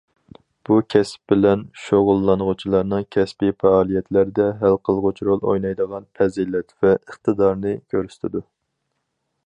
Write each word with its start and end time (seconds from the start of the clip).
بۇ 0.67 0.75
كەسىپ 0.93 1.21
بىلەن 1.33 1.59
شۇغۇللانغۇچىلارنىڭ 1.81 3.05
كەسپىي 3.17 3.53
پائالىيەتلەردە 3.65 4.47
ھەل 4.65 4.79
قىلغۇچ 4.89 5.23
رول 5.29 5.45
ئوينايدىغان 5.51 6.09
پەزىلەت 6.21 6.75
ۋە 6.87 6.95
ئىقتىدارنى 6.99 7.77
كۆرسىتىدۇ. 7.95 8.45